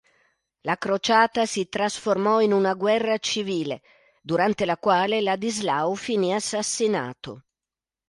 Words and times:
La 0.61 0.77
crociata 0.77 1.45
si 1.45 1.69
trasformò 1.69 2.41
in 2.41 2.53
una 2.53 2.73
guerra 2.73 3.19
civile, 3.19 3.83
durante 4.19 4.65
la 4.65 4.75
quale 4.79 5.21
Ladislao 5.21 5.93
finì 5.93 6.33
assassinato. 6.33 7.43